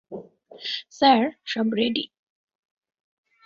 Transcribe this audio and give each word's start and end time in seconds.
Sir, 0.91 1.21
সব 1.45 1.67
ready. 1.73 2.03